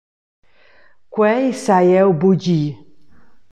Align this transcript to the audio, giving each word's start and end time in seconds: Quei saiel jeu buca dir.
Quei 1.13 1.45
saiel 1.63 1.91
jeu 1.91 2.09
buca 2.21 2.39
dir. 2.43 2.69